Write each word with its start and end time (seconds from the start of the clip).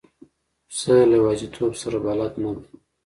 پسه 0.67 0.93
له 1.09 1.15
یوازیتوب 1.21 1.71
سره 1.81 1.97
بلد 2.05 2.33
نه 2.43 2.51
دی. 2.57 2.65